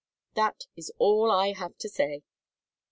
[0.33, 2.23] That is all I have to say."